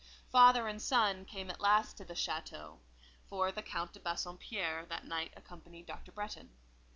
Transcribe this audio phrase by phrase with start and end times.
[0.31, 2.79] Father and son came at last to the château:
[3.27, 6.11] for the Count de Bassompierre that night accompanied Dr.
[6.11, 6.49] Bretton.